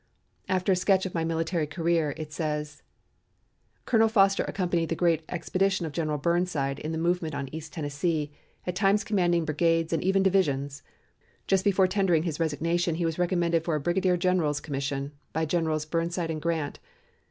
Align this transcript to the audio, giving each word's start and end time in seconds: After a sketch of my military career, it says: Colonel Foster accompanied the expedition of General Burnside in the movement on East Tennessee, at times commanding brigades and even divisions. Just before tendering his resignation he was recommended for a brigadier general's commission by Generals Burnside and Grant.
After 0.49 0.71
a 0.71 0.75
sketch 0.75 1.05
of 1.05 1.13
my 1.13 1.23
military 1.23 1.67
career, 1.67 2.15
it 2.17 2.33
says: 2.33 2.81
Colonel 3.85 4.07
Foster 4.07 4.43
accompanied 4.45 4.89
the 4.89 5.21
expedition 5.29 5.85
of 5.85 5.91
General 5.91 6.17
Burnside 6.17 6.79
in 6.79 6.91
the 6.91 6.97
movement 6.97 7.35
on 7.35 7.47
East 7.51 7.71
Tennessee, 7.71 8.31
at 8.65 8.75
times 8.75 9.03
commanding 9.03 9.45
brigades 9.45 9.93
and 9.93 10.03
even 10.03 10.23
divisions. 10.23 10.81
Just 11.45 11.63
before 11.63 11.85
tendering 11.85 12.23
his 12.23 12.39
resignation 12.39 12.95
he 12.95 13.05
was 13.05 13.19
recommended 13.19 13.63
for 13.63 13.75
a 13.75 13.79
brigadier 13.79 14.17
general's 14.17 14.59
commission 14.59 15.11
by 15.33 15.45
Generals 15.45 15.85
Burnside 15.85 16.31
and 16.31 16.41
Grant. 16.41 16.79